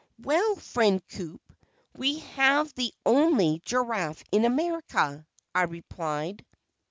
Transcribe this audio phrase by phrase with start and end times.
[0.17, 1.39] "Well, friend Coup,
[1.95, 6.43] we have the only Giraffe in America," I replied.